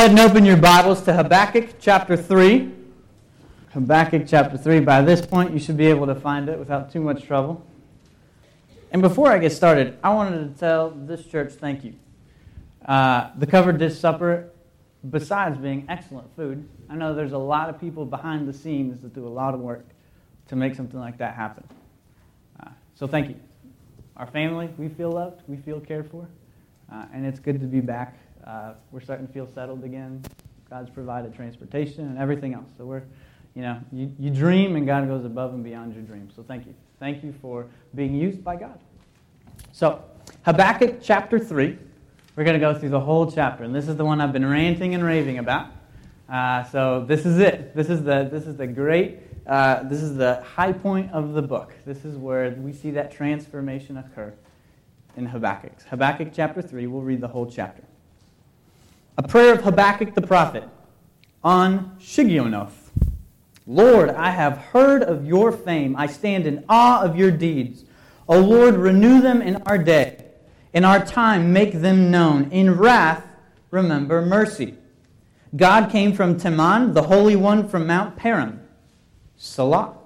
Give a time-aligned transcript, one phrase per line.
[0.00, 2.72] ahead and open your Bibles to Habakkuk chapter 3.
[3.74, 4.80] Habakkuk chapter 3.
[4.80, 7.62] By this point, you should be able to find it without too much trouble.
[8.92, 11.96] And before I get started, I wanted to tell this church thank you.
[12.86, 14.48] Uh, the covered dish supper,
[15.10, 19.12] besides being excellent food, I know there's a lot of people behind the scenes that
[19.14, 19.84] do a lot of work
[20.48, 21.68] to make something like that happen.
[22.58, 23.36] Uh, so thank you.
[24.16, 26.26] Our family, we feel loved, we feel cared for,
[26.90, 28.16] uh, and it's good to be back.
[28.46, 30.22] Uh, we're starting to feel settled again.
[30.68, 32.70] God's provided transportation and everything else.
[32.78, 33.02] So we're,
[33.54, 36.34] you know, you, you dream and God goes above and beyond your dreams.
[36.36, 36.74] So thank you.
[36.98, 38.78] Thank you for being used by God.
[39.72, 40.04] So,
[40.44, 41.78] Habakkuk chapter 3.
[42.36, 44.48] We're going to go through the whole chapter, and this is the one I've been
[44.48, 45.72] ranting and raving about.
[46.28, 47.74] Uh, so this is it.
[47.74, 49.18] This is the this is the great.
[49.46, 51.74] Uh, this is the high point of the book.
[51.84, 54.32] This is where we see that transformation occur
[55.16, 55.82] in Habakkuk.
[55.90, 56.86] Habakkuk chapter three.
[56.86, 57.82] We'll read the whole chapter.
[59.20, 60.66] A prayer of Habakkuk the prophet
[61.44, 62.72] on Shigionoth.
[63.66, 65.94] Lord, I have heard of your fame.
[65.94, 67.84] I stand in awe of your deeds.
[68.26, 70.24] O Lord, renew them in our day.
[70.72, 72.50] In our time, make them known.
[72.50, 73.22] In wrath,
[73.70, 74.78] remember mercy.
[75.54, 78.66] God came from Teman, the Holy One from Mount Paran.
[79.36, 79.98] Selah.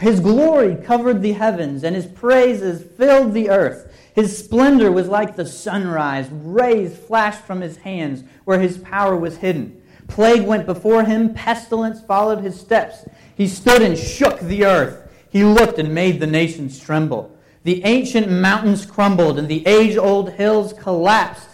[0.00, 3.92] His glory covered the heavens, and his praises filled the earth.
[4.14, 6.28] His splendor was like the sunrise.
[6.30, 9.80] Rays flashed from his hands where his power was hidden.
[10.06, 13.04] Plague went before him, pestilence followed his steps.
[13.36, 15.08] He stood and shook the earth.
[15.30, 17.36] He looked and made the nations tremble.
[17.64, 21.48] The ancient mountains crumbled, and the age old hills collapsed.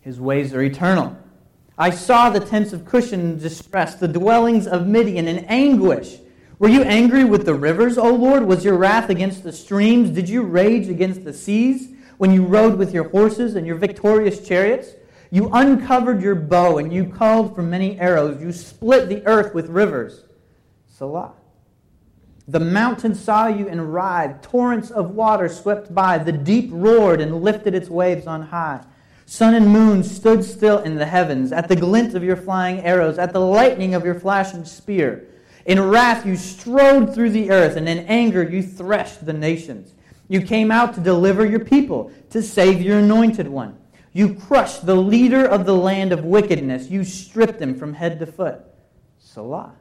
[0.00, 1.16] His ways are eternal.
[1.78, 6.18] I saw the tents of Cushan in distress, the dwellings of Midian in anguish.
[6.60, 8.44] Were you angry with the rivers, O Lord?
[8.44, 10.10] Was your wrath against the streams?
[10.10, 14.46] Did you rage against the seas when you rode with your horses and your victorious
[14.46, 14.90] chariots?
[15.30, 18.42] You uncovered your bow and you called for many arrows.
[18.42, 20.24] You split the earth with rivers.
[20.86, 21.32] Selah.
[22.46, 24.42] The mountain saw you and writhed.
[24.42, 26.18] Torrents of water swept by.
[26.18, 28.84] The deep roared and lifted its waves on high.
[29.24, 33.16] Sun and moon stood still in the heavens at the glint of your flying arrows,
[33.16, 35.26] at the lightning of your flashing spear.
[35.66, 39.94] In wrath you strode through the earth, and in anger you threshed the nations.
[40.28, 43.76] You came out to deliver your people, to save your anointed one.
[44.12, 46.90] You crushed the leader of the land of wickedness.
[46.90, 48.60] You stripped him from head to foot.
[49.18, 49.74] Selah.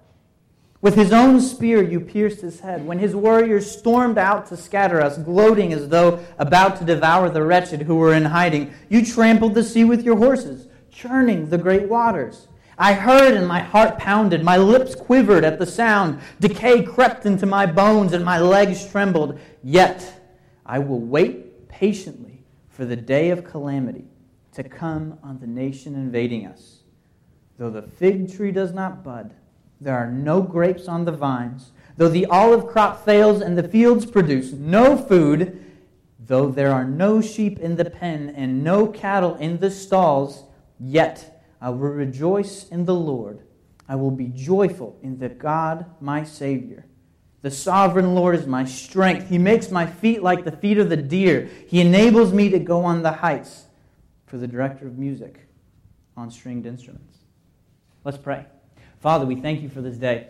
[0.81, 2.85] With his own spear you pierced his head.
[2.85, 7.43] When his warriors stormed out to scatter us, gloating as though about to devour the
[7.43, 11.89] wretched who were in hiding, you trampled the sea with your horses, churning the great
[11.89, 12.47] waters.
[12.79, 14.41] I heard and my heart pounded.
[14.41, 16.21] My lips quivered at the sound.
[16.39, 19.37] Decay crept into my bones and my legs trembled.
[19.61, 20.21] Yet
[20.65, 24.05] I will wait patiently for the day of calamity
[24.53, 26.79] to come on the nation invading us.
[27.57, 29.33] Though the fig tree does not bud,
[29.81, 31.73] there are no grapes on the vines.
[31.97, 35.65] Though the olive crop fails and the fields produce no food,
[36.17, 40.45] though there are no sheep in the pen and no cattle in the stalls,
[40.79, 43.41] yet I will rejoice in the Lord.
[43.87, 46.85] I will be joyful in the God my Savior.
[47.41, 49.29] The sovereign Lord is my strength.
[49.29, 51.49] He makes my feet like the feet of the deer.
[51.67, 53.65] He enables me to go on the heights
[54.27, 55.47] for the director of music
[56.17, 57.17] on stringed instruments.
[58.03, 58.45] Let's pray.
[58.99, 60.27] Father, we thank you for this day.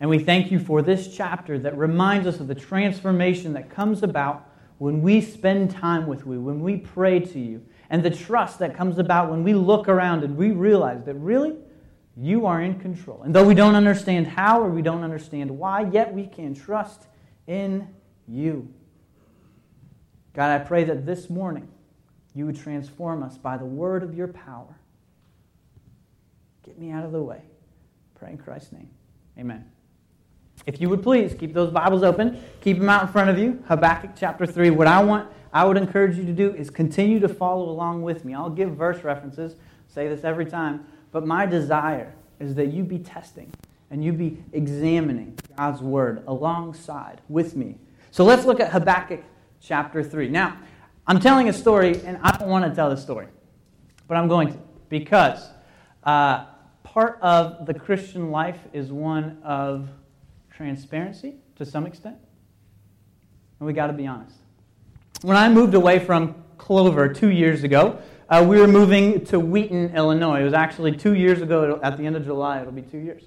[0.00, 4.02] And we thank you for this chapter that reminds us of the transformation that comes
[4.02, 8.58] about when we spend time with you, when we pray to you, and the trust
[8.58, 11.56] that comes about when we look around and we realize that really
[12.16, 13.22] you are in control.
[13.22, 17.06] And though we don't understand how or we don't understand why, yet we can trust
[17.46, 17.88] in
[18.26, 18.72] you.
[20.32, 21.68] God, I pray that this morning
[22.34, 24.78] you would transform us by the word of your power.
[26.64, 27.42] Get me out of the way.
[28.14, 28.90] Pray in Christ's name.
[29.38, 29.75] Amen.
[30.64, 33.62] If you would please keep those Bibles open, keep them out in front of you.
[33.68, 34.70] Habakkuk chapter 3.
[34.70, 38.24] What I want, I would encourage you to do is continue to follow along with
[38.24, 38.34] me.
[38.34, 39.56] I'll give verse references,
[39.86, 43.52] say this every time, but my desire is that you be testing
[43.90, 47.78] and you be examining God's word alongside with me.
[48.10, 49.22] So let's look at Habakkuk
[49.60, 50.28] chapter 3.
[50.28, 50.56] Now,
[51.06, 53.28] I'm telling a story, and I don't want to tell the story,
[54.08, 54.58] but I'm going to
[54.88, 55.50] because.
[56.02, 56.46] Uh,
[56.96, 59.88] part of the Christian life is one of
[60.56, 62.16] transparency to some extent.
[63.60, 64.36] And we got to be honest.
[65.22, 67.98] When I moved away from Clover two years ago,
[68.28, 70.40] uh, we were moving to Wheaton, Illinois.
[70.40, 73.22] It was actually two years ago, at the end of July, it'll be two years.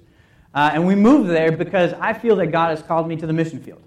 [0.54, 3.34] Uh, and we moved there because I feel that God has called me to the
[3.34, 3.82] mission field.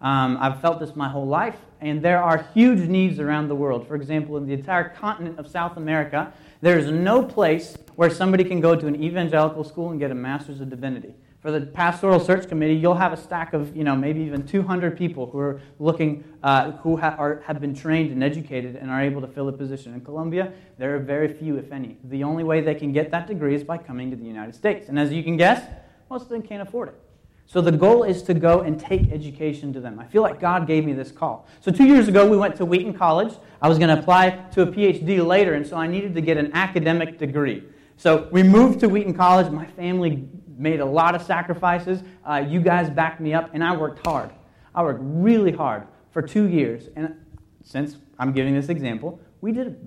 [0.00, 3.86] Um, I've felt this my whole life, and there are huge needs around the world.
[3.86, 8.44] For example, in the entire continent of South America, there is no place where somebody
[8.44, 11.14] can go to an evangelical school and get a master's of divinity.
[11.48, 14.98] For the pastoral search committee, you'll have a stack of, you know, maybe even 200
[14.98, 19.00] people who are looking, uh, who ha- are, have been trained and educated and are
[19.00, 19.94] able to fill a position.
[19.94, 21.96] In Colombia, there are very few, if any.
[22.04, 24.90] The only way they can get that degree is by coming to the United States.
[24.90, 25.66] And as you can guess,
[26.10, 27.00] most of them can't afford it.
[27.46, 29.98] So the goal is to go and take education to them.
[29.98, 31.48] I feel like God gave me this call.
[31.62, 33.32] So two years ago, we went to Wheaton College.
[33.62, 36.36] I was going to apply to a PhD later, and so I needed to get
[36.36, 37.62] an academic degree.
[37.96, 39.50] So we moved to Wheaton College.
[39.50, 40.28] My family
[40.58, 42.02] made a lot of sacrifices.
[42.24, 44.30] Uh, you guys backed me up, and I worked hard.
[44.74, 46.88] I worked really hard for two years.
[46.96, 47.14] And
[47.62, 49.78] since I'm giving this example, we did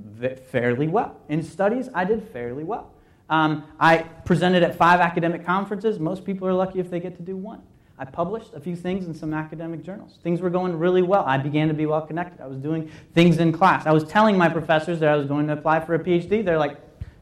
[0.48, 1.18] fairly well.
[1.30, 2.94] In studies, I did fairly well.
[3.30, 6.00] Um, I presented at five academic conferences.
[6.00, 7.62] Most people are lucky if they get to do one.
[7.98, 10.18] I published a few things in some academic journals.
[10.24, 11.24] Things were going really well.
[11.24, 12.42] I began to be well connected.
[12.42, 13.86] I was doing things in class.
[13.86, 16.44] I was telling my professors that I was going to apply for a PhD.
[16.44, 16.78] They're like,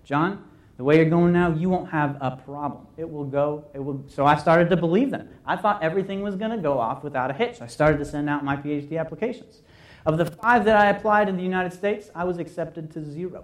[0.06, 0.44] John,
[0.80, 2.88] the way you're going now, you won't have a problem.
[2.96, 3.66] It will go.
[3.74, 4.06] It will.
[4.08, 5.28] So I started to believe them.
[5.46, 7.62] I thought everything was going to go off without a hitch.
[7.62, 9.62] I started to send out my PhD applications.
[10.06, 13.44] Of the five that I applied in the United States, I was accepted to zero.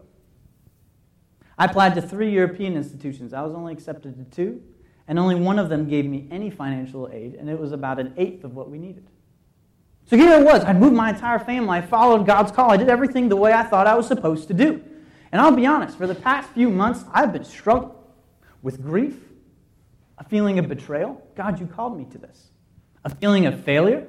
[1.57, 3.33] I applied to three European institutions.
[3.33, 4.63] I was only accepted to two,
[5.05, 8.13] and only one of them gave me any financial aid, and it was about an
[8.15, 9.09] eighth of what we needed.
[10.05, 10.63] So here I was.
[10.63, 11.79] I'd moved my entire family.
[11.79, 12.71] I followed God's call.
[12.71, 14.81] I did everything the way I thought I was supposed to do.
[15.35, 17.91] And I'll be honest, for the past few months, I've been struggling
[18.61, 19.17] with grief,
[20.17, 21.21] a feeling of betrayal.
[21.35, 22.51] God, you called me to this.
[23.03, 24.07] A feeling of failure.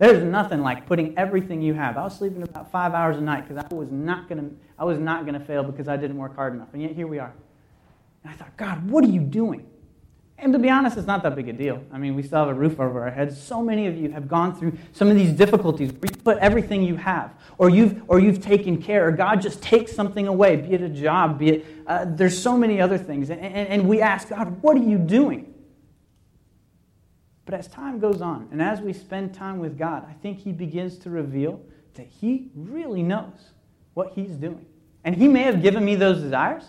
[0.00, 1.96] There's nothing like putting everything you have.
[1.96, 4.82] I was sleeping about five hours a night because I was not going to I
[4.82, 6.70] was not to fail because I didn't work hard enough.
[6.72, 7.32] And yet here we are.
[8.24, 9.68] And I thought, God, what are you doing?
[10.38, 11.82] And to be honest, it's not that big a deal.
[11.90, 13.40] I mean, we still have a roof over our heads.
[13.40, 16.82] So many of you have gone through some of these difficulties where you put everything
[16.82, 20.74] you have, or you've, or you've taken care, or God just takes something away, be
[20.74, 23.30] it a job, be it, uh, there's so many other things.
[23.30, 25.54] And, and, and we ask, God, what are you doing?
[27.46, 30.52] But as time goes on, and as we spend time with God, I think He
[30.52, 31.62] begins to reveal
[31.94, 33.52] that He really knows
[33.94, 34.66] what He's doing.
[35.02, 36.64] And He may have given me those desires,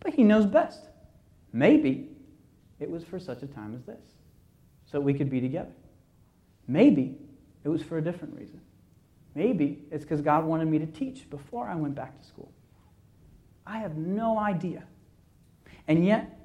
[0.00, 0.88] but He knows best.
[1.54, 2.08] Maybe
[2.82, 4.04] it was for such a time as this,
[4.90, 5.72] so we could be together.
[6.66, 7.16] Maybe
[7.64, 8.60] it was for a different reason.
[9.34, 12.52] Maybe it's because God wanted me to teach before I went back to school.
[13.66, 14.84] I have no idea.
[15.88, 16.38] And yet,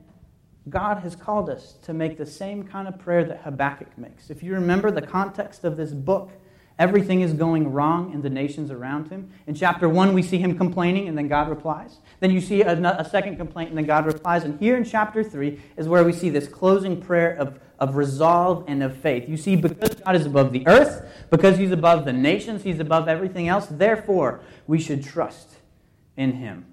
[0.70, 4.30] God has called us to make the same kind of prayer that Habakkuk makes.
[4.30, 6.32] If you remember the context of this book,
[6.80, 9.32] Everything is going wrong in the nations around him.
[9.48, 11.98] In chapter 1, we see him complaining, and then God replies.
[12.20, 14.44] Then you see a, second complaint, and then God replies.
[14.44, 18.64] And here in chapter 3 is where we see this closing prayer of, of resolve
[18.68, 19.28] and of faith.
[19.28, 23.08] You see, because God is above the earth, because he's above the nations, he's above
[23.08, 25.56] everything else, therefore we should trust
[26.16, 26.66] in him.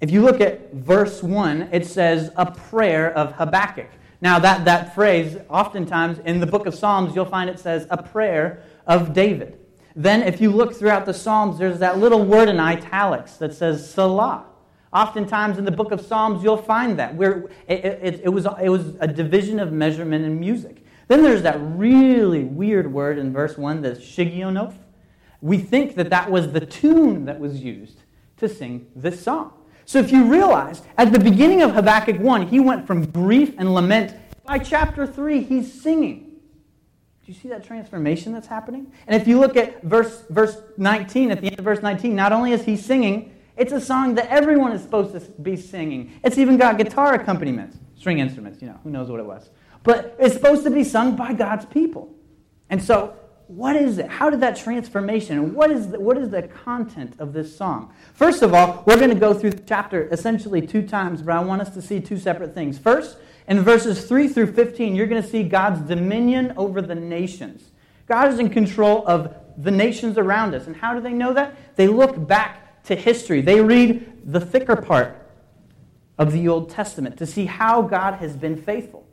[0.00, 3.90] If you look at verse 1, it says a prayer of Habakkuk.
[4.20, 8.02] Now, that, that phrase, oftentimes in the book of Psalms, you'll find it says a
[8.02, 9.58] prayer of David.
[9.94, 13.88] Then, if you look throughout the Psalms, there's that little word in italics that says
[13.88, 14.44] Selah.
[14.92, 17.14] Oftentimes in the book of Psalms, you'll find that.
[17.14, 20.84] Where it, it, it, was, it was a division of measurement in music.
[21.08, 24.74] Then there's that really weird word in verse 1 that's shigionoth.
[25.40, 27.98] We think that that was the tune that was used
[28.38, 29.52] to sing this song.
[29.84, 33.74] So if you realize, at the beginning of Habakkuk 1, he went from grief and
[33.74, 34.14] lament.
[34.44, 36.27] By chapter 3, he's singing.
[37.28, 38.90] Do you see that transformation that's happening?
[39.06, 42.32] And if you look at verse, verse 19, at the end of verse 19, not
[42.32, 46.18] only is he singing, it's a song that everyone is supposed to be singing.
[46.24, 49.50] It's even got guitar accompaniments, string instruments, you know, who knows what it was.
[49.82, 52.14] But it's supposed to be sung by God's people.
[52.70, 53.14] And so,
[53.46, 54.08] what is it?
[54.08, 57.92] How did that transformation, what is the, what is the content of this song?
[58.14, 61.40] First of all, we're going to go through the chapter essentially two times, but I
[61.40, 62.78] want us to see two separate things.
[62.78, 63.18] First,
[63.48, 67.70] in verses 3 through 15, you're going to see God's dominion over the nations.
[68.06, 70.66] God is in control of the nations around us.
[70.66, 71.76] And how do they know that?
[71.76, 73.40] They look back to history.
[73.40, 75.30] They read the thicker part
[76.18, 79.06] of the Old Testament to see how God has been faithful.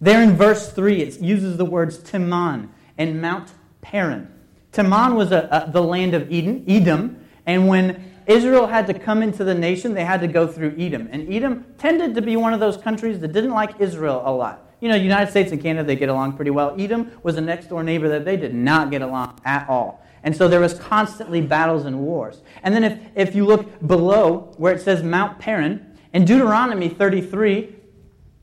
[0.00, 4.32] There in verse 3, it uses the words Teman and Mount Paran.
[4.72, 9.22] Teman was a, a, the land of Eden, Edom, and when Israel had to come
[9.22, 11.08] into the nation, they had to go through Edom.
[11.12, 14.68] And Edom tended to be one of those countries that didn't like Israel a lot.
[14.80, 16.74] You know, United States and Canada, they get along pretty well.
[16.78, 20.04] Edom was a next door neighbor that they did not get along at all.
[20.22, 22.42] And so there was constantly battles and wars.
[22.62, 27.74] And then if, if you look below where it says Mount Paran, in Deuteronomy 33,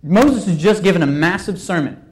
[0.02, 2.03] Moses has just given a massive sermon.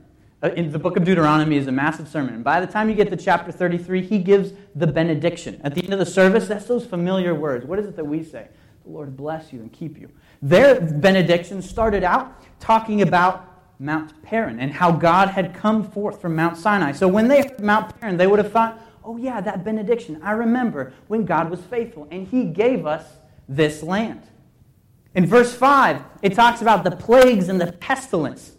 [0.43, 2.33] Uh, in the book of Deuteronomy is a massive sermon.
[2.33, 5.61] And by the time you get to chapter 33, he gives the benediction.
[5.63, 7.65] At the end of the service, that's those familiar words.
[7.65, 8.47] What is it that we say?
[8.83, 10.09] The Lord bless you and keep you.
[10.41, 13.47] Their benediction started out talking about
[13.79, 16.91] Mount Paran and how God had come forth from Mount Sinai.
[16.91, 20.19] So when they heard Mount Paran, they would have thought, oh, yeah, that benediction.
[20.23, 23.05] I remember when God was faithful and he gave us
[23.47, 24.23] this land.
[25.13, 28.55] In verse 5, it talks about the plagues and the pestilence.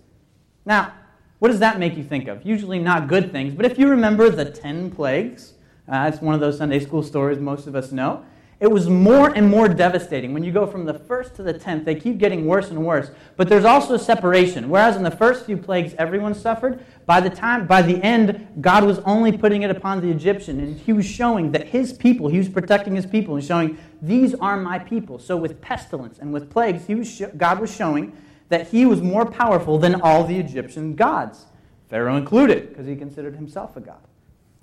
[0.64, 0.92] Now,
[1.42, 2.46] what does that make you think of?
[2.46, 5.54] Usually not good things, but if you remember the 10 plagues,
[5.88, 8.24] uh, it's one of those Sunday school stories most of us know.
[8.60, 10.32] It was more and more devastating.
[10.32, 13.10] When you go from the first to the tenth, they keep getting worse and worse.
[13.36, 14.70] But there's also a separation.
[14.70, 18.84] Whereas in the first few plagues, everyone suffered, by the time, by the end, God
[18.84, 22.38] was only putting it upon the Egyptian, and He was showing that His people, He
[22.38, 25.18] was protecting His people, and showing these are my people.
[25.18, 28.16] So with pestilence and with plagues, he was God was showing
[28.52, 31.46] that He was more powerful than all the Egyptian gods,
[31.88, 34.00] Pharaoh included, because he considered himself a god.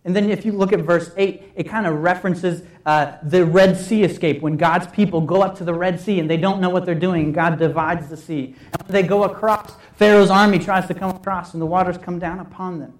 [0.06, 3.76] And then if you look at verse 8, it kind of references uh, the Red
[3.76, 6.70] Sea escape when God's people go up to the Red Sea and they don't know
[6.70, 7.32] what they're doing.
[7.32, 8.56] God divides the sea.
[8.74, 12.20] And when they go across, Pharaoh's army tries to come across and the waters come
[12.20, 12.98] down upon them.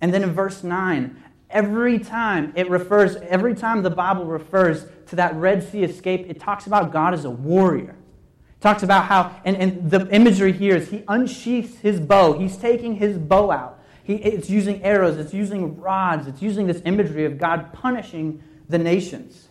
[0.00, 5.16] And then in verse 9, every time it refers, every time the Bible refers to
[5.16, 7.96] that Red Sea escape, it talks about God as a warrior.
[8.64, 12.32] Talks about how, and, and the imagery here is he unsheaths his bow.
[12.36, 16.82] He's taking his bow out he, it's using arrows, it's using rods, it's using this
[16.84, 19.48] imagery of God punishing the nations.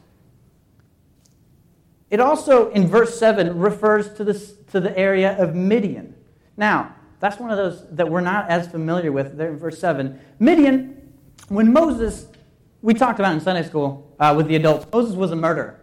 [2.12, 6.14] It also, in verse 7, refers to, this, to the area of Midian.
[6.56, 10.20] Now, that's one of those that we're not as familiar with there in verse 7.
[10.38, 11.14] Midian,
[11.48, 12.28] when Moses,
[12.84, 15.80] we talked about in Sunday school uh, with the adults, Moses was a murderer.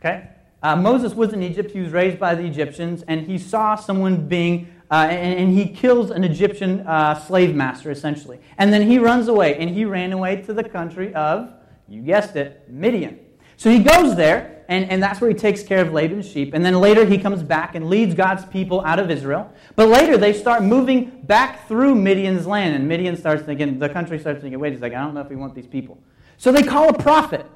[0.00, 0.30] Okay?
[0.64, 1.70] Uh, Moses was in Egypt.
[1.70, 5.66] He was raised by the Egyptians, and he saw someone being uh, and, and, he
[5.66, 8.38] kills an Egyptian uh, slave master, essentially.
[8.58, 11.52] And then he runs away, and he ran away to the country of,
[11.88, 13.18] you guessed it, Midian.
[13.56, 16.54] So he goes there, and, and that's where he takes care of Laban's sheep.
[16.54, 19.50] And then later he comes back and leads God's people out of Israel.
[19.74, 24.18] But later they start moving back through Midian's land, and Midian starts thinking, the country
[24.18, 25.98] starts thinking, wait a second, I don't know if we want these people.
[26.36, 27.46] So they call a prophet,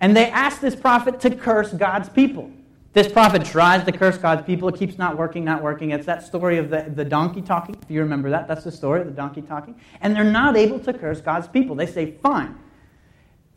[0.00, 2.50] and they ask this prophet to curse God's people.
[2.92, 4.68] This prophet tries to curse God's people.
[4.68, 5.90] It keeps not working, not working.
[5.90, 7.76] It's that story of the, the donkey talking.
[7.80, 9.80] If you remember that, that's the story of the donkey talking.
[10.00, 11.76] And they're not able to curse God's people.
[11.76, 12.56] They say, fine.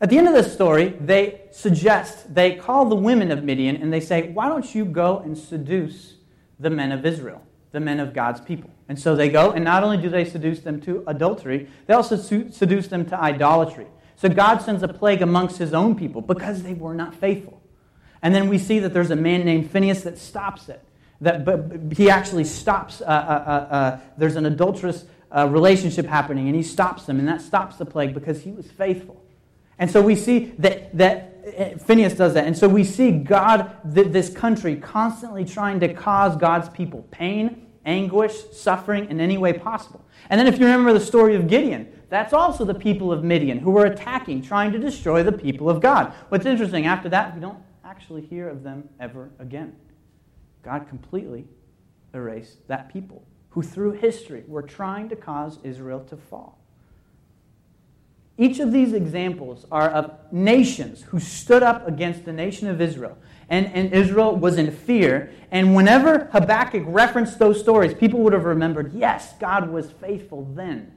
[0.00, 3.92] At the end of the story, they suggest, they call the women of Midian and
[3.92, 6.14] they say, why don't you go and seduce
[6.60, 8.70] the men of Israel, the men of God's people?
[8.88, 12.16] And so they go, and not only do they seduce them to adultery, they also
[12.16, 13.86] seduce them to idolatry.
[14.24, 17.60] So God sends a plague amongst his own people because they were not faithful.
[18.22, 20.82] And then we see that there's a man named Phineas that stops it.
[21.20, 26.46] That, but he actually stops, uh, uh, uh, uh there's an adulterous uh, relationship happening,
[26.46, 29.22] and he stops them, and that stops the plague because he was faithful.
[29.78, 32.46] And so we see that, that uh, Phineas does that.
[32.46, 38.32] And so we see God, this country, constantly trying to cause God's people pain, anguish,
[38.52, 40.02] suffering in any way possible.
[40.30, 43.58] And then if you remember the story of Gideon, that's also the people of Midian
[43.58, 46.12] who were attacking, trying to destroy the people of God.
[46.28, 49.74] What's interesting, after that, we don't actually hear of them ever again.
[50.62, 51.46] God completely
[52.14, 56.58] erased that people who, through history, were trying to cause Israel to fall.
[58.36, 63.16] Each of these examples are of nations who stood up against the nation of Israel.
[63.48, 65.32] And, and Israel was in fear.
[65.50, 70.93] And whenever Habakkuk referenced those stories, people would have remembered yes, God was faithful then.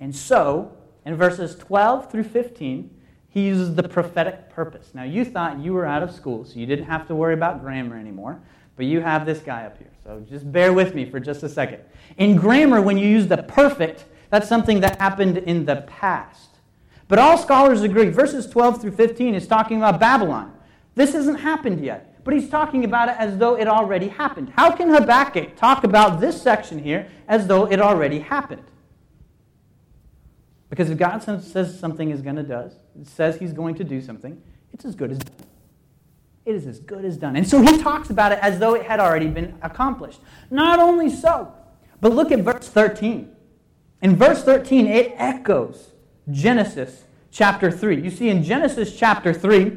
[0.00, 2.90] And so, in verses 12 through 15,
[3.28, 4.90] he uses the prophetic purpose.
[4.94, 7.60] Now, you thought you were out of school, so you didn't have to worry about
[7.60, 8.40] grammar anymore,
[8.76, 9.90] but you have this guy up here.
[10.04, 11.80] So just bear with me for just a second.
[12.16, 16.58] In grammar, when you use the perfect, that's something that happened in the past.
[17.08, 20.52] But all scholars agree, verses 12 through 15 is talking about Babylon.
[20.94, 24.52] This hasn't happened yet, but he's talking about it as though it already happened.
[24.56, 28.64] How can Habakkuk talk about this section here as though it already happened?
[30.70, 32.72] Because if God says something is going to does,
[33.04, 34.40] says he's going to do something,
[34.72, 35.46] it's as good as done.
[36.44, 37.36] It is as good as done.
[37.36, 40.20] And so he talks about it as though it had already been accomplished.
[40.50, 41.52] Not only so,
[42.00, 43.34] but look at verse 13.
[44.00, 45.90] In verse 13, it echoes
[46.30, 48.00] Genesis chapter 3.
[48.00, 49.76] You see, in Genesis chapter 3,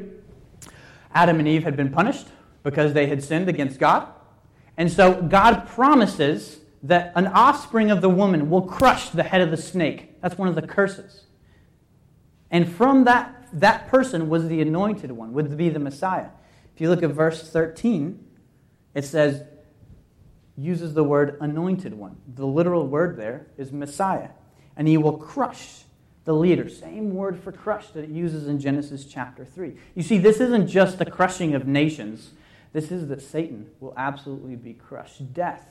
[1.13, 2.27] Adam and Eve had been punished
[2.63, 4.07] because they had sinned against God.
[4.77, 9.51] And so God promises that an offspring of the woman will crush the head of
[9.51, 10.19] the snake.
[10.21, 11.25] That's one of the curses.
[12.49, 16.29] And from that, that person was the anointed one, would be the Messiah.
[16.73, 18.23] If you look at verse 13,
[18.93, 19.43] it says,
[20.57, 22.17] uses the word anointed one.
[22.35, 24.29] The literal word there is Messiah.
[24.75, 25.83] And he will crush
[26.23, 26.69] the leader.
[26.69, 29.73] Same word for crush that it uses in Genesis chapter 3.
[29.95, 32.31] You see, this isn't just the crushing of nations,
[32.73, 35.33] this is that Satan will absolutely be crushed.
[35.33, 35.67] Death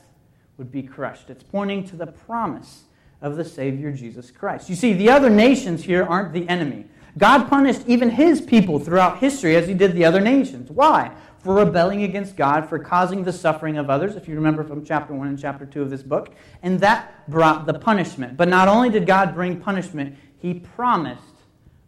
[0.61, 1.31] would be crushed.
[1.31, 2.83] It's pointing to the promise
[3.19, 4.69] of the Savior Jesus Christ.
[4.69, 6.85] You see, the other nations here aren't the enemy.
[7.17, 10.69] God punished even his people throughout history as he did the other nations.
[10.69, 11.09] Why?
[11.39, 15.15] For rebelling against God, for causing the suffering of others, if you remember from chapter
[15.15, 16.29] 1 and chapter 2 of this book.
[16.61, 18.37] And that brought the punishment.
[18.37, 21.23] But not only did God bring punishment, he promised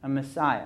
[0.02, 0.66] a Messiah.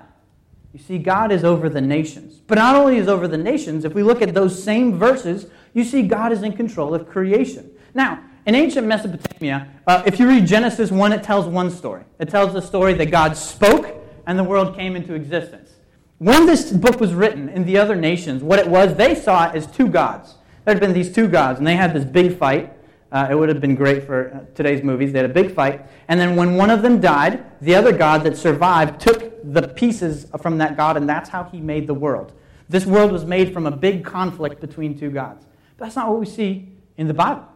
[0.71, 2.39] You see, God is over the nations.
[2.47, 5.83] But not only is over the nations, if we look at those same verses, you
[5.83, 7.71] see God is in control of creation.
[7.97, 12.03] Now, in ancient Mesopotamia, uh, if you read Genesis 1, it tells one story.
[12.19, 13.87] It tells the story that God spoke
[14.27, 15.71] and the world came into existence.
[16.19, 19.55] When this book was written in the other nations, what it was, they saw it
[19.55, 20.35] as two gods.
[20.63, 22.71] There had been these two gods, and they had this big fight.
[23.11, 25.11] Uh, it would have been great for uh, today's movies.
[25.11, 25.87] They had a big fight.
[26.07, 30.27] And then when one of them died, the other God that survived took the pieces
[30.39, 32.33] from that God, and that's how he made the world.
[32.69, 35.47] This world was made from a big conflict between two gods.
[35.77, 37.47] But that's not what we see in the Bible.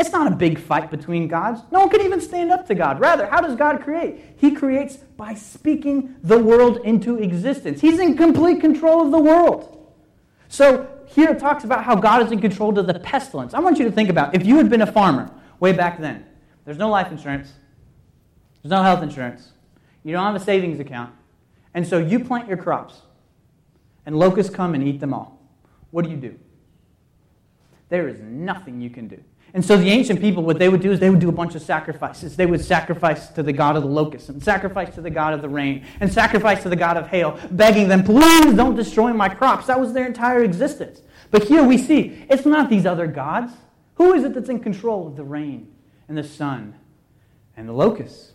[0.00, 1.60] It's not a big fight between gods.
[1.70, 3.00] No one can even stand up to God.
[3.00, 4.34] Rather, how does God create?
[4.38, 7.82] He creates by speaking the world into existence.
[7.82, 9.92] He's in complete control of the world.
[10.48, 13.52] So here it talks about how God is in control of the pestilence.
[13.52, 15.30] I want you to think about if you had been a farmer
[15.60, 16.24] way back then.
[16.64, 17.52] There's no life insurance.
[18.62, 19.52] There's no health insurance.
[20.02, 21.12] You don't have a savings account.
[21.74, 23.02] And so you plant your crops,
[24.06, 25.38] and locusts come and eat them all.
[25.90, 26.38] What do you do?
[27.90, 29.22] There is nothing you can do.
[29.52, 31.54] And so the ancient people, what they would do is they would do a bunch
[31.54, 32.36] of sacrifices.
[32.36, 35.42] They would sacrifice to the god of the locusts, and sacrifice to the god of
[35.42, 39.28] the rain, and sacrifice to the god of hail, begging them, please don't destroy my
[39.28, 39.66] crops.
[39.66, 41.02] That was their entire existence.
[41.30, 43.52] But here we see it's not these other gods.
[43.94, 45.72] Who is it that's in control of the rain
[46.08, 46.74] and the sun
[47.56, 48.32] and the locusts?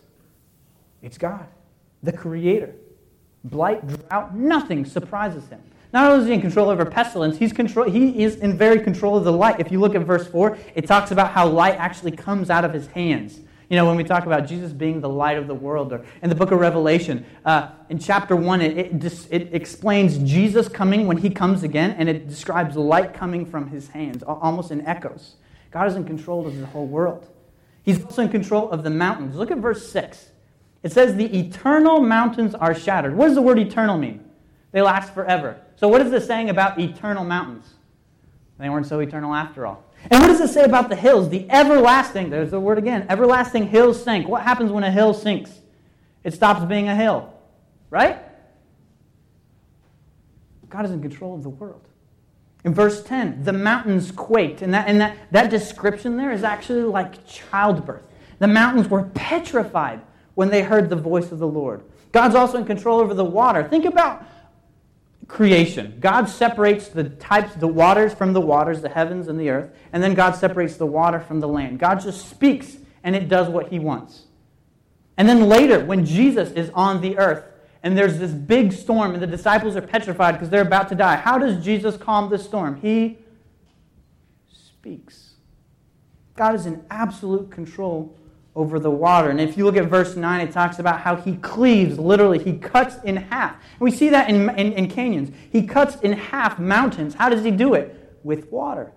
[1.02, 1.48] It's God,
[2.04, 2.76] the Creator.
[3.44, 5.62] Blight, drought, nothing surprises him.
[5.96, 9.16] Not only is he in control over pestilence, he's control, he is in very control
[9.16, 9.62] of the light.
[9.62, 12.74] If you look at verse 4, it talks about how light actually comes out of
[12.74, 13.40] his hands.
[13.70, 16.28] You know, when we talk about Jesus being the light of the world, or in
[16.28, 21.16] the book of Revelation, uh, in chapter 1, it, it, it, explains Jesus coming when
[21.16, 25.36] he comes again, and it describes light coming from his hands, almost in echoes.
[25.72, 27.30] God is in control of the whole world.
[27.84, 29.38] He's also in control of the mountains.
[29.38, 30.32] Look at verse 6.
[30.84, 33.16] It says, The eternal mountains are shattered.
[33.16, 34.26] What does the word eternal mean?
[34.76, 35.56] They last forever.
[35.78, 37.76] So, what is this saying about eternal mountains?
[38.60, 39.86] They weren't so eternal after all.
[40.12, 41.30] And what does it say about the hills?
[41.30, 44.28] The everlasting, there's the word again, everlasting hills sink.
[44.28, 45.62] What happens when a hill sinks?
[46.26, 47.34] It stops being a hill,
[47.90, 48.20] right?
[50.68, 51.88] God is in control of the world.
[52.66, 54.62] In verse 10, the mountains quaked.
[54.62, 58.04] And that, and that, that description there is actually like childbirth.
[58.40, 60.02] The mountains were petrified
[60.34, 61.82] when they heard the voice of the Lord.
[62.12, 63.64] God's also in control over the water.
[63.64, 64.26] Think about
[65.28, 65.98] creation.
[66.00, 70.02] God separates the types, the waters from the waters, the heavens and the earth, and
[70.02, 71.80] then God separates the water from the land.
[71.80, 74.24] God just speaks and it does what he wants.
[75.18, 77.46] And then later, when Jesus is on the earth
[77.84, 81.16] and there's this big storm and the disciples are petrified because they're about to die,
[81.16, 82.76] how does Jesus calm the storm?
[82.82, 83.18] He
[84.52, 85.36] speaks.
[86.36, 88.18] God is in absolute control
[88.56, 89.30] over the water.
[89.30, 92.58] And if you look at verse 9, it talks about how he cleaves, literally, he
[92.58, 93.54] cuts in half.
[93.54, 95.36] And we see that in, in, in, canyons.
[95.52, 97.14] He cuts in half mountains.
[97.14, 98.20] How does he do it?
[98.24, 98.94] With water.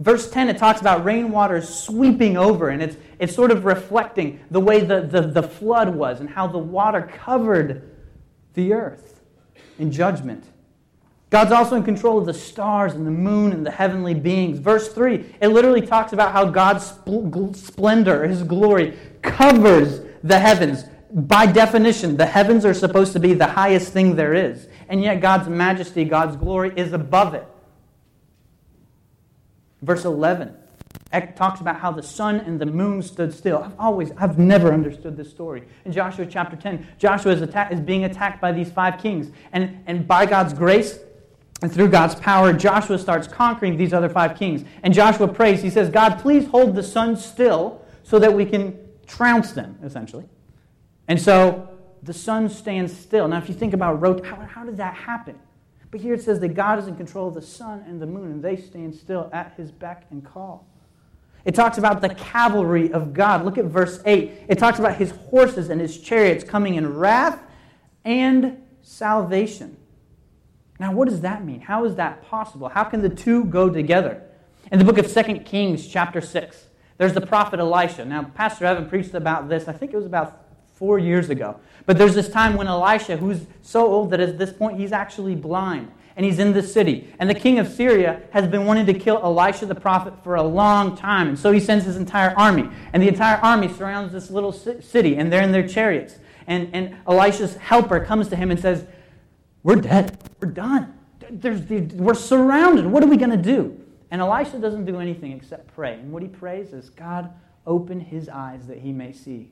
[0.00, 4.60] Verse 10, it talks about rainwater sweeping over, and it's, it's sort of reflecting the
[4.60, 7.90] way the, the, the flood was and how the water covered
[8.54, 9.20] the earth
[9.78, 10.44] in judgment.
[11.34, 14.60] God's also in control of the stars and the moon and the heavenly beings.
[14.60, 16.86] Verse 3, it literally talks about how God's
[17.58, 20.84] splendor, his glory, covers the heavens.
[21.10, 24.68] By definition, the heavens are supposed to be the highest thing there is.
[24.88, 27.48] And yet, God's majesty, God's glory is above it.
[29.82, 30.54] Verse 11
[31.12, 33.58] it talks about how the sun and the moon stood still.
[33.58, 35.64] I've always, I've never understood this story.
[35.84, 39.32] In Joshua chapter 10, Joshua is, atta- is being attacked by these five kings.
[39.52, 41.00] And, and by God's grace,
[41.62, 44.64] and through God's power, Joshua starts conquering these other five kings.
[44.82, 48.78] And Joshua prays, he says, God, please hold the sun still so that we can
[49.06, 50.24] trounce them, essentially.
[51.08, 51.68] And so
[52.02, 53.28] the sun stands still.
[53.28, 55.38] Now, if you think about rot- how, how did that happen?
[55.90, 58.32] But here it says that God is in control of the sun and the moon,
[58.32, 60.66] and they stand still at his beck and call.
[61.44, 63.44] It talks about the cavalry of God.
[63.44, 64.32] Look at verse 8.
[64.48, 67.38] It talks about his horses and his chariots coming in wrath
[68.04, 69.76] and salvation.
[70.78, 71.60] Now, what does that mean?
[71.60, 72.68] How is that possible?
[72.68, 74.22] How can the two go together?
[74.72, 76.66] In the book of 2 Kings, chapter 6,
[76.98, 78.04] there's the prophet Elisha.
[78.04, 81.60] Now, Pastor Evan preached about this, I think it was about four years ago.
[81.86, 85.34] But there's this time when Elisha, who's so old that at this point he's actually
[85.34, 87.12] blind, and he's in the city.
[87.18, 90.42] And the king of Syria has been wanting to kill Elisha the prophet for a
[90.42, 91.28] long time.
[91.28, 92.68] And so he sends his entire army.
[92.92, 96.18] And the entire army surrounds this little city, and they're in their chariots.
[96.46, 98.86] And, and Elisha's helper comes to him and says,
[99.64, 100.16] We're dead.
[100.40, 100.96] We're done.
[101.28, 101.62] There's,
[101.94, 102.86] we're surrounded.
[102.86, 103.80] What are we going to do?
[104.12, 105.94] And Elisha doesn't do anything except pray.
[105.94, 107.32] And what he prays is, God,
[107.66, 109.50] open his eyes that he may see.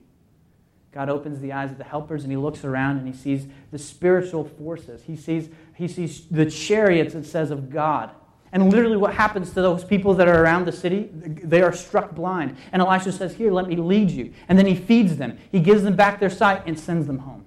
[0.93, 3.79] God opens the eyes of the helpers and he looks around and he sees the
[3.79, 5.01] spiritual forces.
[5.01, 8.11] He sees, he sees the chariots, it says, of God.
[8.51, 11.09] And literally, what happens to those people that are around the city?
[11.11, 12.55] They are struck blind.
[12.71, 14.31] And Elisha says, Here, let me lead you.
[14.47, 17.42] And then he feeds them, he gives them back their sight, and sends them home.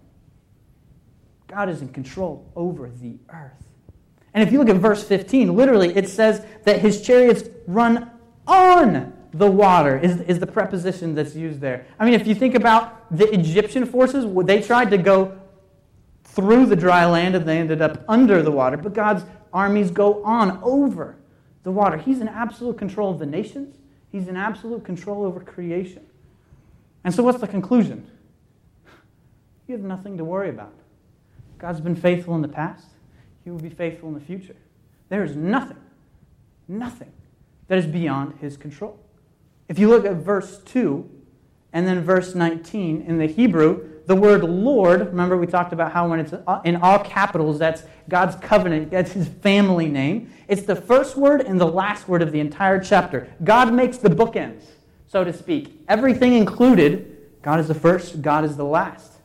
[1.49, 3.65] God is in control over the earth.
[4.35, 8.11] And if you look at verse 15, literally, it says that his chariots run
[8.47, 11.87] on the water is, is the preposition that's used there.
[11.99, 15.39] I mean, if you think about the Egyptian forces, they tried to go
[16.25, 20.23] through the dry land and they ended up under the water, but God's armies go
[20.23, 21.17] on over
[21.63, 21.97] the water.
[21.97, 23.77] He's in absolute control of the nations,
[24.13, 26.07] He's in absolute control over creation.
[27.05, 28.11] And so, what's the conclusion?
[29.67, 30.73] You have nothing to worry about.
[31.59, 32.87] God's been faithful in the past,
[33.45, 34.57] He will be faithful in the future.
[35.09, 35.81] There is nothing,
[36.69, 37.13] nothing
[37.69, 38.99] that is beyond His control.
[39.69, 41.09] If you look at verse 2
[41.73, 46.09] and then verse 19 in the Hebrew, the word Lord, remember we talked about how
[46.09, 50.33] when it's uh, in all capitals, that's God's covenant, that's his family name.
[50.47, 53.29] It's the first word and the last word of the entire chapter.
[53.43, 54.63] God makes the bookends,
[55.09, 55.83] so to speak.
[55.89, 59.16] Everything included, God is the first, God is the last.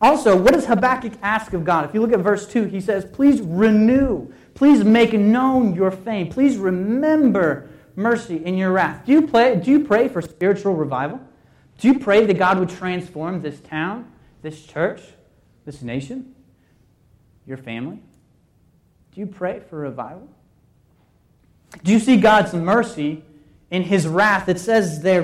[0.00, 1.86] Also, what does Habakkuk ask of God?
[1.86, 6.28] If you look at verse 2, he says, Please renew, please make known your fame,
[6.28, 9.06] please remember mercy in your wrath.
[9.06, 11.20] Do you, play, do you pray for spiritual revival?
[11.78, 15.00] Do you pray that God would transform this town, this church,
[15.64, 16.34] this nation,
[17.46, 17.98] your family?
[19.12, 20.28] Do you pray for revival?
[21.82, 23.24] Do you see God's mercy
[23.70, 24.48] in his wrath?
[24.48, 25.22] It says there,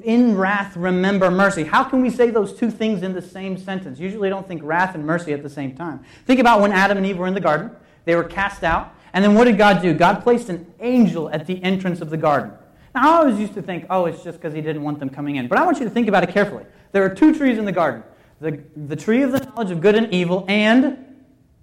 [0.00, 1.64] in wrath, remember mercy.
[1.64, 3.98] How can we say those two things in the same sentence?
[3.98, 6.04] Usually, don't think wrath and mercy at the same time.
[6.26, 7.70] Think about when Adam and Eve were in the garden,
[8.04, 8.94] they were cast out.
[9.12, 9.94] And then what did God do?
[9.94, 12.52] God placed an angel at the entrance of the garden.
[12.94, 15.36] Now, I always used to think, oh, it's just because he didn't want them coming
[15.36, 15.48] in.
[15.48, 16.64] But I want you to think about it carefully.
[16.92, 18.02] There are two trees in the garden
[18.40, 20.98] the, the tree of the knowledge of good and evil and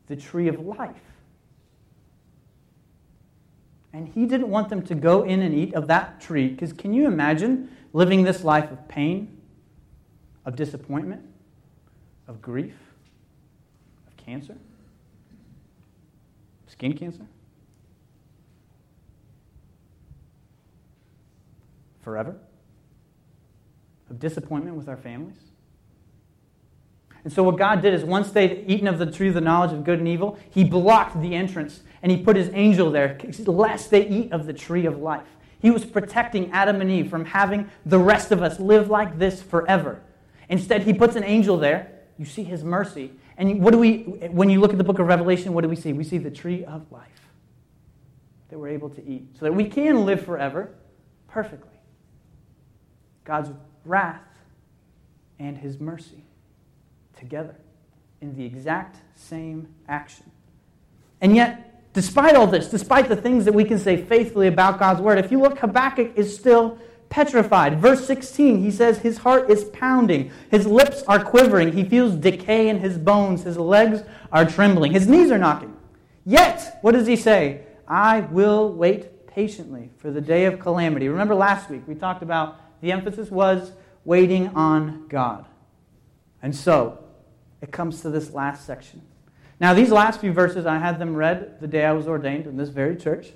[0.08, 0.96] the tree of life.
[3.94, 6.48] And he didn't want them to go in and eat of that tree.
[6.48, 9.38] Because can you imagine living this life of pain,
[10.46, 11.24] of disappointment,
[12.28, 12.76] of grief,
[14.08, 14.58] of cancer,
[16.68, 17.26] skin cancer?
[22.02, 22.36] forever?
[24.10, 25.38] Of disappointment with our families?
[27.24, 29.72] And so, what God did is once they'd eaten of the tree of the knowledge
[29.72, 33.92] of good and evil, He blocked the entrance and He put His angel there, lest
[33.92, 35.28] they eat of the tree of life.
[35.62, 39.42] He was protecting Adam and Eve from having the rest of us live like this
[39.42, 40.02] forever.
[40.50, 41.92] Instead, He puts an angel there.
[42.18, 43.12] You see His mercy.
[43.38, 44.00] And what do we,
[44.32, 45.94] when you look at the book of Revelation, what do we see?
[45.94, 47.08] We see the tree of life
[48.50, 50.76] that we're able to eat so that we can live forever
[51.28, 51.80] perfectly.
[53.24, 53.50] God's
[53.86, 54.22] wrath
[55.40, 56.26] and his mercy
[57.18, 57.56] together
[58.20, 60.30] in the exact same action.
[61.22, 65.02] And yet, despite all this, despite the things that we can say faithfully about God's
[65.02, 66.78] word, if you look, Habakkuk is still
[67.10, 67.80] petrified.
[67.80, 72.70] Verse 16, he says, His heart is pounding, his lips are quivering, he feels decay
[72.70, 75.76] in his bones, his legs are trembling, his knees are knocking.
[76.26, 77.64] Yet, what does he say?
[77.88, 81.10] I will wait patiently for the day of calamity.
[81.10, 83.72] Remember last week we talked about the emphasis was
[84.06, 85.46] waiting on God.
[86.42, 87.04] And so,
[87.62, 89.04] it comes to this last section.
[89.62, 92.58] Now, these last few verses, I had them read the day I was ordained in
[92.58, 93.28] this very church.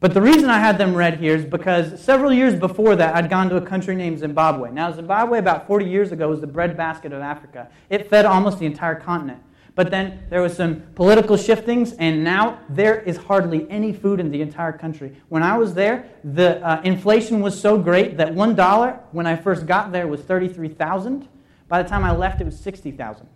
[0.00, 3.30] But the reason I had them read here is because several years before that, I'd
[3.30, 4.72] gone to a country named Zimbabwe.
[4.72, 7.68] Now, Zimbabwe, about 40 years ago, was the breadbasket of Africa.
[7.88, 9.40] It fed almost the entire continent.
[9.76, 14.32] But then there was some political shiftings, and now there is hardly any food in
[14.32, 15.14] the entire country.
[15.28, 19.36] When I was there, the uh, inflation was so great that one dollar when I
[19.36, 21.28] first got there was thirty-three thousand.
[21.68, 23.28] By the time I left, it was sixty thousand.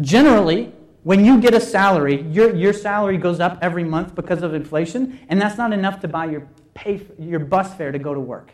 [0.00, 0.72] Generally,
[1.04, 5.20] when you get a salary, your, your salary goes up every month because of inflation,
[5.28, 8.52] and that's not enough to buy your pay your bus fare to go to work.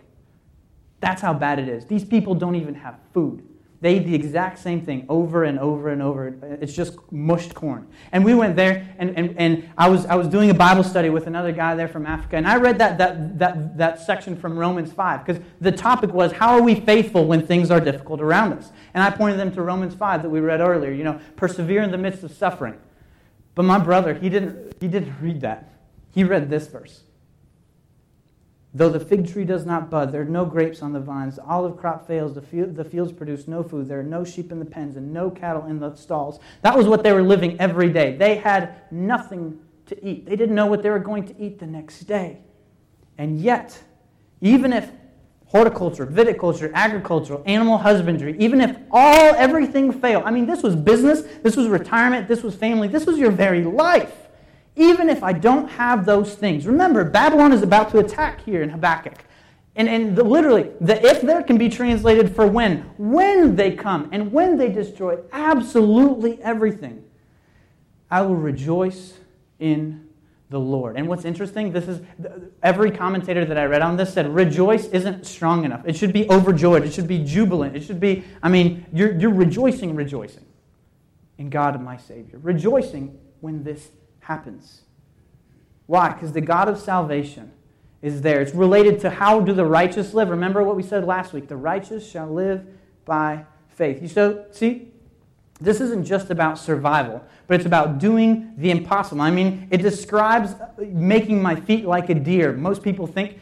[1.01, 1.87] That's how bad it is.
[1.87, 3.43] These people don't even have food.
[3.83, 6.35] They eat the exact same thing over and over and over.
[6.61, 7.89] It's just mushed corn.
[8.13, 11.09] And we went there, and, and, and I, was, I was doing a Bible study
[11.09, 14.59] with another guy there from Africa, and I read that, that, that, that section from
[14.59, 18.53] Romans 5, because the topic was, How are we faithful when things are difficult around
[18.53, 18.71] us?
[18.93, 20.93] And I pointed them to Romans 5 that we read earlier.
[20.93, 22.77] You know, persevere in the midst of suffering.
[23.55, 25.73] But my brother, he didn't, he didn't read that.
[26.13, 27.01] He read this verse.
[28.73, 31.45] Though the fig tree does not bud, there are no grapes on the vines, the
[31.45, 34.61] olive crop fails, the, field, the fields produce no food, there are no sheep in
[34.61, 36.39] the pens, and no cattle in the stalls.
[36.63, 38.17] That was what they were living every day.
[38.17, 40.25] They had nothing to eat.
[40.25, 42.39] They didn't know what they were going to eat the next day.
[43.19, 43.83] And yet,
[44.41, 44.89] even if
[45.47, 51.23] horticulture, viticulture, agriculture, animal husbandry, even if all everything failed, I mean, this was business,
[51.43, 54.30] this was retirement, this was family, this was your very life
[54.77, 56.67] even if I don't have those things.
[56.67, 59.25] Remember, Babylon is about to attack here in Habakkuk.
[59.77, 62.83] And, and the, literally, the if there can be translated for when.
[62.99, 67.05] When they come and when they destroy absolutely everything,
[68.11, 69.15] I will rejoice
[69.59, 70.09] in
[70.51, 70.97] the Lord.
[70.97, 72.01] And what's interesting, this is
[72.63, 75.83] every commentator that I read on this said rejoice isn't strong enough.
[75.87, 76.85] It should be overjoyed.
[76.85, 77.77] It should be jubilant.
[77.77, 80.45] It should be, I mean, you're, you're rejoicing, rejoicing
[81.39, 82.41] in God my Savior.
[82.43, 83.89] Rejoicing when this
[84.21, 84.83] happens.
[85.87, 86.13] Why?
[86.13, 87.53] Because the God of salvation
[88.03, 88.41] is there.
[88.41, 90.29] It's related to how do the righteous live.
[90.29, 92.65] Remember what we said last week the righteous shall live
[93.05, 94.01] by faith.
[94.01, 94.93] You so see,
[95.61, 99.21] this isn't just about survival, but it's about doing the impossible.
[99.21, 102.53] I mean, it describes uh, making my feet like a deer.
[102.53, 103.39] Most people think,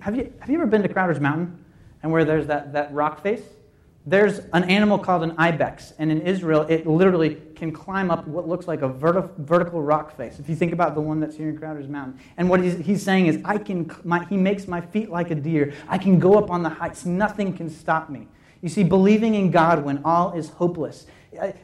[0.00, 1.64] have you, have you ever been to Crowder's Mountain
[2.02, 3.42] and where there's that, that rock face?
[4.04, 8.48] There's an animal called an ibex, and in Israel, it literally can climb up what
[8.48, 10.40] looks like a verti- vertical rock face.
[10.40, 13.00] If you think about the one that's here in Crowder's Mountain, and what he's, he's
[13.00, 15.72] saying is, I can, my, he makes my feet like a deer.
[15.88, 17.06] I can go up on the heights.
[17.06, 18.26] Nothing can stop me.
[18.60, 21.06] You see, believing in God when all is hopeless,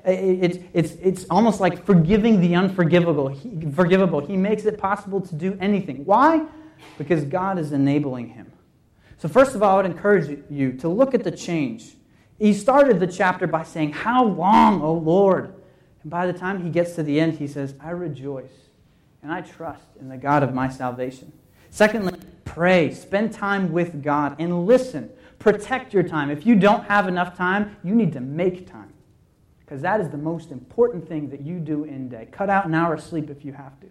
[0.04, 3.28] it's, it's, it's almost like forgiving the unforgivable.
[3.28, 4.20] He, forgivable.
[4.20, 6.04] He makes it possible to do anything.
[6.04, 6.46] Why?
[6.98, 8.52] Because God is enabling him.
[9.18, 11.96] So, first of all, I would encourage you to look at the change
[12.38, 15.54] he started the chapter by saying, How long, O Lord?
[16.02, 18.52] And by the time he gets to the end, he says, I rejoice
[19.22, 21.32] and I trust in the God of my salvation.
[21.70, 25.10] Secondly, pray, spend time with God, and listen.
[25.38, 26.30] Protect your time.
[26.30, 28.92] If you don't have enough time, you need to make time.
[29.60, 32.28] Because that is the most important thing that you do in day.
[32.30, 33.86] Cut out an hour of sleep if you have to.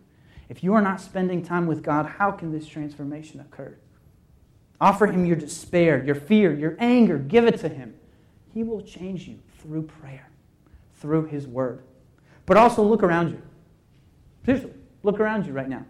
[0.50, 3.78] If you are not spending time with God, how can this transformation occur?
[4.80, 7.18] Offer Him your despair, your fear, your anger.
[7.18, 7.94] Give it to Him.
[8.58, 10.28] He will change you through prayer,
[10.96, 11.84] through His Word.
[12.48, 13.41] But also look around you.
[14.43, 15.86] Seriously, look around you right now.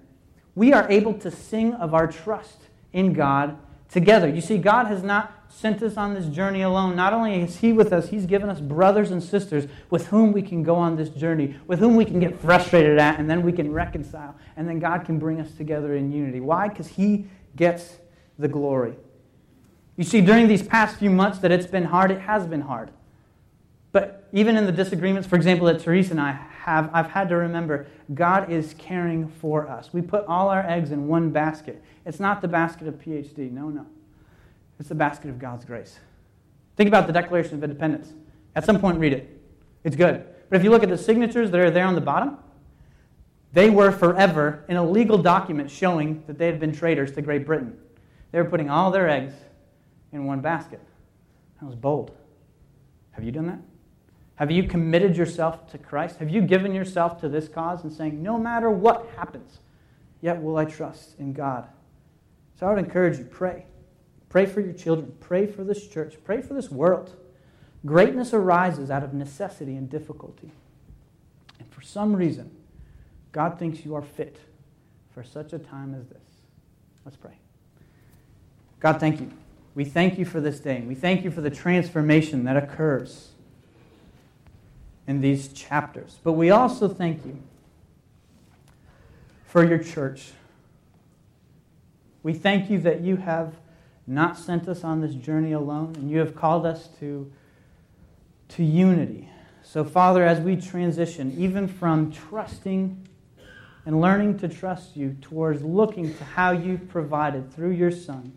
[0.53, 2.57] We are able to sing of our trust
[2.91, 4.27] in God together.
[4.27, 6.97] You see, God has not sent us on this journey alone.
[6.97, 10.41] Not only is He with us, He's given us brothers and sisters with whom we
[10.41, 13.53] can go on this journey, with whom we can get frustrated at, and then we
[13.53, 14.35] can reconcile.
[14.57, 16.41] And then God can bring us together in unity.
[16.41, 16.67] Why?
[16.67, 17.95] Because He gets
[18.37, 18.97] the glory.
[19.97, 22.91] You see, during these past few months that it's been hard, it has been hard.
[23.91, 27.35] But even in the disagreements, for example, that Teresa and I have, I've had to
[27.35, 29.91] remember God is caring for us.
[29.91, 31.81] We put all our eggs in one basket.
[32.05, 33.51] It's not the basket of PhD.
[33.51, 33.87] No, no.
[34.79, 35.97] It's the basket of God's grace.
[36.75, 38.13] Think about the Declaration of Independence.
[38.55, 39.41] At some point, read it.
[39.83, 40.23] It's good.
[40.49, 42.37] But if you look at the signatures that are there on the bottom,
[43.53, 47.47] they were forever in a legal document showing that they had been traitors to Great
[47.47, 47.75] Britain.
[48.31, 49.33] They were putting all their eggs
[50.11, 50.81] in one basket.
[51.59, 52.11] That was bold.
[53.11, 53.59] Have you done that?
[54.35, 56.17] Have you committed yourself to Christ?
[56.17, 59.59] Have you given yourself to this cause and saying, no matter what happens,
[60.21, 61.67] yet will I trust in God?
[62.59, 63.65] So I would encourage you pray.
[64.29, 65.13] Pray for your children.
[65.19, 66.17] Pray for this church.
[66.23, 67.15] Pray for this world.
[67.85, 70.51] Greatness arises out of necessity and difficulty.
[71.59, 72.51] And for some reason,
[73.31, 74.37] God thinks you are fit
[75.13, 76.21] for such a time as this.
[77.05, 77.37] Let's pray.
[78.79, 79.31] God, thank you.
[79.77, 80.81] We thank you for this day.
[80.81, 83.27] We thank you for the transformation that occurs
[85.05, 86.17] in these chapters.
[86.23, 87.39] But we also thank you
[89.45, 90.31] for your church.
[92.23, 93.53] We thank you that you have
[94.07, 97.31] not sent us on this journey alone, and you have called us to,
[98.49, 99.29] to unity.
[99.61, 103.07] So, Father, as we transition, even from trusting
[103.85, 108.33] and learning to trust you towards looking to how you've provided through your Son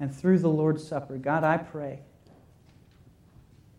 [0.00, 1.18] and through the Lord's Supper.
[1.18, 2.00] God, I pray,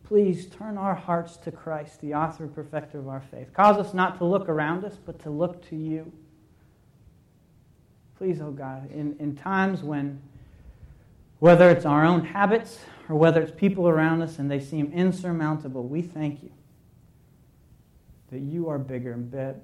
[0.04, 3.54] please turn our hearts to Christ, the author and perfecter of our faith.
[3.54, 6.12] Cause us not to look around us, but to look to you.
[8.18, 10.22] Please, oh God, in, in times when
[11.40, 12.78] Whether it's our own habits
[13.10, 16.52] or whether it's people around us and they seem insurmountable, we thank you
[18.30, 19.60] that you are bigger and be-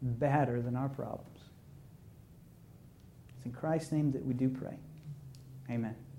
[0.00, 1.40] badder than our problems.
[3.36, 4.78] It's in Christ's name that we do pray.
[5.70, 6.09] Amen.